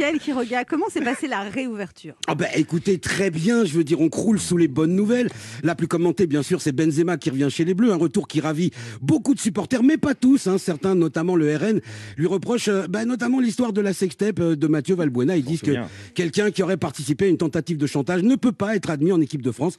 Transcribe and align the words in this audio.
Mickaël 0.00 0.18
qui 0.18 0.32
regarde. 0.32 0.66
Comment 0.66 0.88
s'est 0.88 1.02
passée 1.02 1.28
la 1.28 1.42
réouverture? 1.42 2.14
Ah 2.26 2.34
bah 2.34 2.46
écoutez, 2.54 2.98
très 2.98 3.30
bien, 3.30 3.66
je 3.66 3.74
veux 3.74 3.84
dire, 3.84 4.00
on 4.00 4.08
croule 4.08 4.40
sous 4.40 4.56
les 4.56 4.66
bonnes 4.66 4.94
nouvelles. 4.94 5.28
La 5.62 5.74
plus 5.74 5.88
commentée, 5.88 6.26
bien 6.26 6.42
sûr, 6.42 6.62
c'est 6.62 6.72
Benzema 6.72 7.18
qui 7.18 7.28
revient 7.28 7.48
chez 7.50 7.66
les 7.66 7.74
Bleus, 7.74 7.92
un 7.92 7.96
retour 7.96 8.26
qui 8.26 8.40
ravit 8.40 8.70
beaucoup 9.02 9.34
de 9.34 9.40
supporters, 9.40 9.82
mais 9.82 9.98
pas 9.98 10.14
tous. 10.14 10.46
Hein. 10.46 10.56
Certains, 10.56 10.94
notamment 10.94 11.36
le 11.36 11.54
RN, 11.54 11.80
lui 12.16 12.26
reprochent 12.26 12.68
euh, 12.68 12.86
bah, 12.88 13.04
notamment 13.04 13.40
l'histoire 13.40 13.74
de 13.74 13.82
la 13.82 13.92
sextape 13.92 14.40
euh, 14.40 14.56
de 14.56 14.66
Mathieu 14.68 14.94
Valbuena. 14.94 15.36
Ils 15.36 15.44
disent 15.44 15.60
que 15.60 15.72
quelqu'un 16.14 16.50
qui 16.50 16.62
aurait 16.62 16.78
participé 16.78 17.26
à 17.26 17.28
une 17.28 17.36
tentative 17.36 17.76
de 17.76 17.86
chantage 17.86 18.22
ne 18.22 18.36
peut 18.36 18.52
pas 18.52 18.76
être 18.76 18.88
admis 18.88 19.12
en 19.12 19.20
équipe 19.20 19.42
de 19.42 19.52
France. 19.52 19.76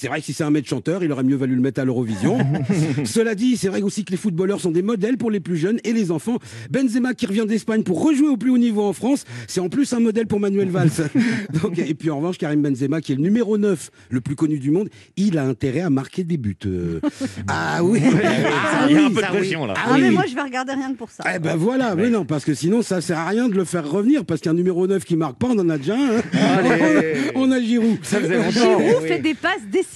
C'est 0.00 0.06
vrai 0.06 0.20
que 0.20 0.26
si 0.26 0.32
c'est 0.32 0.44
un 0.44 0.50
maître 0.50 0.68
chanteur, 0.68 1.02
il 1.02 1.10
aurait 1.10 1.24
mieux 1.24 1.34
valu 1.34 1.56
le 1.56 1.60
mettre 1.60 1.80
à 1.80 1.84
l'Eurovision. 1.84 2.38
Cela 3.04 3.34
dit, 3.34 3.56
c'est 3.56 3.66
vrai 3.66 3.82
aussi 3.82 4.04
que 4.04 4.12
les 4.12 4.16
footballeurs 4.16 4.60
sont 4.60 4.70
des 4.70 4.82
modèles 4.82 5.16
pour 5.16 5.28
les 5.28 5.40
plus 5.40 5.56
jeunes 5.56 5.80
et 5.82 5.92
les 5.92 6.12
enfants. 6.12 6.38
Benzema 6.70 7.14
qui 7.14 7.26
revient 7.26 7.46
d'Espagne 7.48 7.82
pour 7.82 8.04
rejouer 8.04 8.28
au 8.28 8.36
plus 8.36 8.50
haut 8.52 8.58
niveau 8.58 8.84
en 8.84 8.92
France, 8.92 9.24
c'est 9.48 9.58
en 9.58 9.68
plus 9.68 9.92
un 9.92 9.98
modèle 9.98 10.28
pour 10.28 10.38
Manuel 10.38 10.68
Valls. 10.70 10.90
Donc, 11.62 11.80
et 11.80 11.94
puis 11.94 12.10
en 12.10 12.18
revanche, 12.18 12.38
Karim 12.38 12.62
Benzema, 12.62 13.00
qui 13.00 13.10
est 13.10 13.16
le 13.16 13.22
numéro 13.22 13.58
9, 13.58 13.90
le 14.10 14.20
plus 14.20 14.36
connu 14.36 14.60
du 14.60 14.70
monde, 14.70 14.88
il 15.16 15.36
a 15.36 15.42
intérêt 15.44 15.80
à 15.80 15.90
marquer 15.90 16.22
des 16.22 16.36
buts. 16.36 16.56
Euh. 16.66 17.00
Ah 17.48 17.82
oui, 17.82 18.00
Ah 18.04 18.86
Il 18.88 18.94
y 18.94 18.98
a 19.00 19.04
un 19.06 19.10
peu 19.10 19.20
de 19.20 19.26
pression 19.26 19.66
là. 19.66 19.74
Ah 19.76 19.80
Ah, 19.88 19.92
oui, 19.94 20.02
mais 20.02 20.10
moi, 20.12 20.24
je 20.28 20.34
vais 20.36 20.42
regarder 20.42 20.74
rien 20.74 20.92
que 20.92 20.96
pour 20.98 21.10
ça. 21.10 21.24
Eh 21.34 21.38
ben 21.40 21.56
voilà, 21.56 21.96
mais 21.96 22.08
non, 22.10 22.24
parce 22.24 22.44
que 22.44 22.54
sinon 22.54 22.82
ça 22.82 23.00
sert 23.00 23.18
à 23.18 23.26
rien 23.28 23.48
de 23.48 23.54
le 23.54 23.64
faire 23.64 23.88
revenir, 23.90 24.24
parce 24.24 24.40
qu'un 24.40 24.54
numéro 24.54 24.86
9 24.86 25.04
qui 25.04 25.16
marque 25.16 25.38
pas, 25.38 25.48
on 25.50 25.58
en 25.58 25.68
a 25.68 25.76
déjà 25.78 25.96
un. 25.96 26.18
hein. 26.18 26.22
Allez. 26.58 27.32
on 27.34 27.50
a 27.50 27.60
Giroud. 27.60 27.98
Ça 28.04 28.20
faisait. 28.20 28.50
Giroud 28.52 28.82
Oui. 29.02 29.08
fait 29.08 29.18
des 29.18 29.34
passes 29.34 29.62
décisives. 29.70 29.87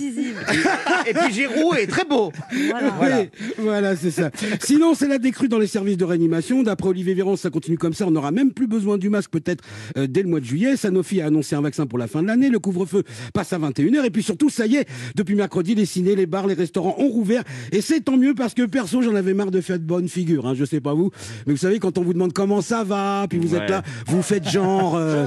Et 1.07 1.15
puis 1.15 1.33
Giroud 1.33 1.77
est 1.79 1.87
très 1.87 2.05
beau. 2.05 2.33
Voilà. 2.71 2.95
Oui, 3.01 3.29
voilà, 3.59 3.97
c'est 3.97 4.11
ça. 4.11 4.31
Sinon, 4.61 4.95
c'est 4.95 5.09
la 5.09 5.19
décrue 5.19 5.49
dans 5.49 5.59
les 5.59 5.67
services 5.67 5.97
de 5.97 6.05
réanimation. 6.05 6.63
D'après 6.63 6.89
Olivier 6.89 7.15
Véran, 7.15 7.37
ça 7.37 7.51
continue 7.51 7.79
comme 7.79 7.95
ça. 7.95 8.07
On 8.07 8.11
n'aura 8.11 8.31
même 8.31 8.53
plus 8.53 8.67
besoin 8.67 8.99
du 8.99 9.11
masque 9.11 9.31
peut-être 9.31 9.65
euh, 9.97 10.07
dès 10.07 10.23
le 10.23 10.29
mois 10.29 10.41
de 10.41 10.45
juillet. 10.45 10.77
Sanofi 10.77 11.21
a 11.21 11.27
annoncé 11.27 11.55
un 11.55 11.61
vaccin 11.61 11.87
pour 11.87 11.99
la 11.99 12.07
fin 12.07 12.23
de 12.23 12.27
l'année. 12.29 12.49
Le 12.49 12.59
couvre-feu 12.59 13.03
passe 13.33 13.53
à 13.53 13.59
21h. 13.59 14.05
Et 14.05 14.11
puis 14.11 14.23
surtout, 14.23 14.51
ça 14.51 14.67
y 14.67 14.77
est, 14.77 14.87
depuis 15.15 15.35
mercredi, 15.35 15.75
les 15.75 15.87
ciné, 15.87 16.15
les 16.15 16.27
bars, 16.27 16.47
les 16.47 16.55
restaurants 16.55 16.95
ont 16.99 17.09
rouvert. 17.09 17.43
Et 17.71 17.81
c'est 17.81 18.01
tant 18.01 18.17
mieux 18.17 18.35
parce 18.35 18.55
que 18.55 18.63
perso, 18.63 19.03
j'en 19.03 19.15
avais 19.15 19.35
marre 19.35 19.51
de 19.51 19.61
faire 19.61 19.79
de 19.79 19.85
bonne 19.85 20.09
figure. 20.09 20.47
Hein. 20.47 20.55
Je 20.57 20.65
sais 20.65 20.81
pas 20.81 20.95
vous, 20.95 21.11
mais 21.47 21.53
vous 21.53 21.59
savez, 21.59 21.79
quand 21.79 21.99
on 21.99 22.03
vous 22.03 22.13
demande 22.13 22.33
comment 22.33 22.61
ça 22.61 22.85
va, 22.85 23.27
puis 23.29 23.39
vous 23.39 23.55
êtes 23.55 23.69
là, 23.69 23.83
vous 24.07 24.23
faites 24.23 24.49
genre... 24.49 24.97
euh, 24.97 25.27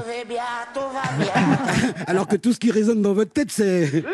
alors 2.06 2.26
que 2.26 2.36
tout 2.36 2.52
ce 2.52 2.58
qui 2.58 2.70
résonne 2.70 3.02
dans 3.02 3.14
votre 3.14 3.32
tête, 3.32 3.50
c'est... 3.50 4.04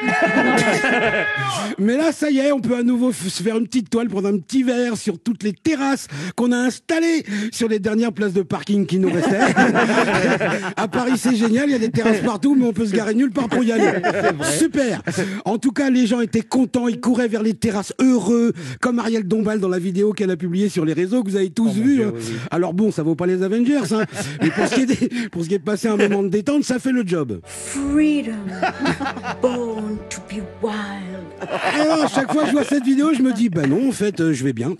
Mais 1.78 1.96
là, 1.96 2.12
ça 2.12 2.30
y 2.30 2.38
est, 2.38 2.52
on 2.52 2.60
peut 2.60 2.76
à 2.76 2.82
nouveau 2.82 3.12
se 3.12 3.42
faire 3.42 3.56
une 3.58 3.66
petite 3.66 3.90
toile, 3.90 4.08
prendre 4.08 4.28
un 4.28 4.38
petit 4.38 4.62
verre 4.62 4.96
sur 4.96 5.18
toutes 5.18 5.42
les 5.42 5.52
terrasses 5.52 6.06
qu'on 6.36 6.52
a 6.52 6.56
installées 6.56 7.24
sur 7.52 7.68
les 7.68 7.78
dernières 7.78 8.12
places 8.12 8.32
de 8.32 8.42
parking 8.42 8.86
qui 8.86 8.98
nous 8.98 9.10
restaient. 9.10 9.38
à 10.76 10.88
Paris, 10.88 11.12
c'est 11.16 11.34
génial, 11.36 11.68
il 11.68 11.72
y 11.72 11.74
a 11.74 11.78
des 11.78 11.90
terrasses 11.90 12.20
partout, 12.24 12.54
mais 12.54 12.66
on 12.66 12.72
peut 12.72 12.86
se 12.86 12.94
garer 12.94 13.14
nulle 13.14 13.30
part 13.30 13.48
pour 13.48 13.62
y 13.64 13.72
aller. 13.72 14.00
Super. 14.58 15.02
En 15.44 15.58
tout 15.58 15.72
cas, 15.72 15.90
les 15.90 16.06
gens 16.06 16.20
étaient 16.20 16.42
contents, 16.42 16.88
ils 16.88 17.00
couraient 17.00 17.28
vers 17.28 17.42
les 17.42 17.54
terrasses 17.54 17.92
heureux, 18.00 18.52
comme 18.80 18.98
Ariel 18.98 19.26
Dombal 19.26 19.60
dans 19.60 19.68
la 19.68 19.78
vidéo 19.78 20.12
qu'elle 20.12 20.30
a 20.30 20.36
publiée 20.36 20.68
sur 20.68 20.84
les 20.84 20.92
réseaux, 20.92 21.22
que 21.22 21.30
vous 21.30 21.36
avez 21.36 21.50
tous 21.50 21.72
vu. 21.72 22.02
hein. 22.02 22.12
Alors 22.50 22.74
bon, 22.74 22.90
ça 22.90 23.02
vaut 23.02 23.14
pas 23.14 23.26
les 23.26 23.42
Avengers, 23.42 23.92
hein. 23.92 24.04
mais 24.42 24.50
pour 24.50 24.66
ce, 24.66 24.74
qui 24.74 24.80
est 24.82 24.86
des- 24.86 25.28
pour 25.30 25.42
ce 25.44 25.48
qui 25.48 25.54
est 25.54 25.58
de 25.58 25.64
passer 25.64 25.88
un 25.88 25.96
moment 25.96 26.22
de 26.22 26.28
détente, 26.28 26.64
ça 26.64 26.78
fait 26.78 26.92
le 26.92 27.02
job. 27.06 27.40
Freedom, 27.44 28.32
born 29.42 29.89
to 30.08 30.20
be 30.28 30.42
wild. 30.62 31.20
Alors, 31.40 32.04
à 32.04 32.08
chaque 32.08 32.32
fois 32.32 32.42
que 32.42 32.48
je 32.48 32.52
vois 32.52 32.64
cette 32.64 32.84
vidéo, 32.84 33.12
je 33.14 33.22
me 33.22 33.32
dis, 33.32 33.48
bah 33.48 33.66
non, 33.66 33.88
en 33.88 33.92
fait, 33.92 34.20
euh, 34.20 34.32
je 34.32 34.44
vais 34.44 34.52
bien. 34.52 34.74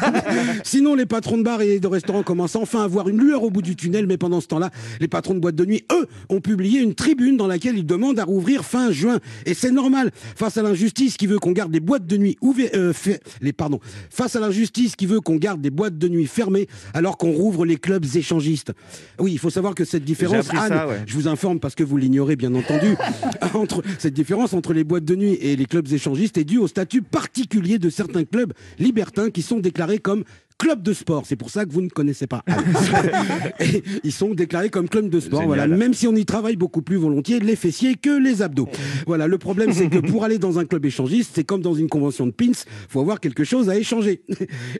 Sinon, 0.64 0.94
les 0.94 1.06
patrons 1.06 1.38
de 1.38 1.42
bars 1.42 1.60
et 1.62 1.78
de 1.78 1.86
restaurants 1.86 2.22
commencent 2.22 2.56
enfin 2.56 2.82
à 2.82 2.86
voir 2.86 3.08
une 3.08 3.18
lueur 3.18 3.42
au 3.42 3.50
bout 3.50 3.62
du 3.62 3.76
tunnel, 3.76 4.06
mais 4.06 4.16
pendant 4.16 4.40
ce 4.40 4.46
temps-là, 4.48 4.70
les 5.00 5.08
patrons 5.08 5.34
de 5.34 5.40
boîtes 5.40 5.56
de 5.56 5.64
nuit, 5.64 5.84
eux, 5.92 6.06
ont 6.28 6.40
publié 6.40 6.80
une 6.80 6.94
tribune 6.94 7.36
dans 7.36 7.46
laquelle 7.46 7.76
ils 7.76 7.86
demandent 7.86 8.18
à 8.18 8.24
rouvrir 8.24 8.64
fin 8.64 8.90
juin. 8.92 9.18
Et 9.46 9.54
c'est 9.54 9.70
normal, 9.70 10.10
face 10.36 10.56
à 10.56 10.62
l'injustice 10.62 11.16
qui 11.16 11.26
veut 11.26 11.38
qu'on 11.38 11.52
garde 11.52 11.72
les 11.72 11.80
boîtes 11.80 12.06
de 12.06 12.16
nuit 12.16 12.36
ouvertes, 12.40 12.74
euh, 12.74 12.92
les, 13.40 13.52
pardon, 13.52 13.80
face 14.10 14.36
à 14.36 14.40
l'injustice 14.40 14.96
qui 14.96 15.06
veut 15.06 15.20
qu'on 15.20 15.36
garde 15.36 15.60
des 15.60 15.70
boîtes 15.70 15.98
de 15.98 16.08
nuit 16.08 16.26
fermées 16.26 16.68
alors 16.94 17.18
qu'on 17.18 17.32
rouvre 17.32 17.64
les 17.64 17.76
clubs 17.76 18.04
échangistes. 18.14 18.72
Oui, 19.18 19.32
il 19.32 19.38
faut 19.38 19.50
savoir 19.50 19.74
que 19.74 19.84
cette 19.84 20.04
différence, 20.04 20.48
Anne, 20.50 20.68
ça, 20.68 20.88
ouais. 20.88 21.02
je 21.06 21.14
vous 21.14 21.28
informe 21.28 21.60
parce 21.60 21.74
que 21.74 21.84
vous 21.84 21.96
l'ignorez 21.96 22.36
bien 22.36 22.54
entendu, 22.54 22.96
entre 23.54 23.82
cette 23.98 24.14
différence 24.14 24.39
entre 24.54 24.72
les 24.72 24.84
boîtes 24.84 25.04
de 25.04 25.14
nuit 25.14 25.34
et 25.40 25.56
les 25.56 25.66
clubs 25.66 25.90
échangistes 25.92 26.38
est 26.38 26.44
due 26.44 26.58
au 26.58 26.66
statut 26.66 27.02
particulier 27.02 27.78
de 27.78 27.90
certains 27.90 28.24
clubs 28.24 28.52
libertins 28.78 29.30
qui 29.30 29.42
sont 29.42 29.58
déclarés 29.58 29.98
comme 29.98 30.24
clubs 30.60 30.82
de 30.82 30.92
sport. 30.92 31.24
C'est 31.26 31.36
pour 31.36 31.50
ça 31.50 31.64
que 31.64 31.72
vous 31.72 31.80
ne 31.80 31.88
connaissez 31.88 32.26
pas. 32.26 32.44
Et 33.60 33.82
ils 34.04 34.12
sont 34.12 34.34
déclarés 34.34 34.68
comme 34.68 34.88
clubs 34.88 35.08
de 35.08 35.18
sport. 35.18 35.40
Génial. 35.40 35.56
Voilà, 35.56 35.76
même 35.76 35.94
si 35.94 36.06
on 36.06 36.14
y 36.14 36.26
travaille 36.26 36.56
beaucoup 36.56 36.82
plus 36.82 36.96
volontiers 36.96 37.40
les 37.40 37.56
fessiers 37.56 37.94
que 37.94 38.10
les 38.10 38.42
abdos. 38.42 38.68
Voilà, 39.06 39.26
le 39.26 39.38
problème 39.38 39.72
c'est 39.72 39.88
que 39.88 39.98
pour 39.98 40.22
aller 40.22 40.38
dans 40.38 40.58
un 40.58 40.66
club 40.66 40.84
échangiste, 40.84 41.32
c'est 41.34 41.44
comme 41.44 41.62
dans 41.62 41.74
une 41.74 41.88
convention 41.88 42.26
de 42.26 42.32
pins, 42.32 42.52
faut 42.88 43.00
avoir 43.00 43.20
quelque 43.20 43.42
chose 43.42 43.70
à 43.70 43.76
échanger. 43.76 44.22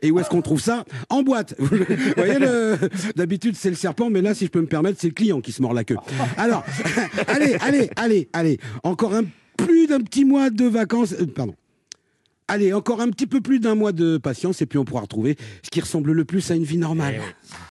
Et 0.03 0.11
où 0.11 0.19
est-ce 0.19 0.29
qu'on 0.29 0.43
trouve 0.43 0.61
ça? 0.61 0.85
En 1.09 1.23
boîte. 1.23 1.55
Vous 1.57 1.67
voyez, 2.15 2.37
le... 2.37 2.77
d'habitude 3.15 3.55
c'est 3.57 3.69
le 3.69 3.75
serpent, 3.75 4.09
mais 4.11 4.21
là, 4.21 4.35
si 4.35 4.45
je 4.45 4.51
peux 4.51 4.61
me 4.61 4.67
permettre, 4.67 4.99
c'est 5.01 5.07
le 5.07 5.13
client 5.13 5.41
qui 5.41 5.51
se 5.51 5.61
mord 5.61 5.73
la 5.73 5.83
queue. 5.83 5.97
Alors, 6.37 6.63
allez, 7.27 7.55
allez, 7.59 7.89
allez, 7.95 8.29
allez, 8.33 8.59
encore 8.83 9.15
un 9.15 9.23
plus 9.65 9.87
d'un 9.87 10.01
petit 10.01 10.25
mois 10.25 10.49
de 10.49 10.65
vacances. 10.65 11.13
euh, 11.13 11.25
pardon. 11.25 11.55
Allez, 12.47 12.73
encore 12.73 12.99
un 12.99 13.09
petit 13.09 13.27
peu 13.27 13.39
plus 13.39 13.59
d'un 13.59 13.75
mois 13.75 13.93
de 13.93 14.17
patience 14.17 14.61
et 14.61 14.65
puis 14.65 14.77
on 14.77 14.83
pourra 14.83 15.01
retrouver 15.01 15.37
ce 15.63 15.69
qui 15.69 15.79
ressemble 15.79 16.11
le 16.11 16.25
plus 16.25 16.51
à 16.51 16.55
une 16.55 16.63
vie 16.65 16.77
normale. 16.77 17.21